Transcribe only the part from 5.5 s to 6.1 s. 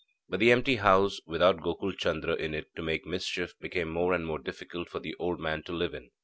to live in.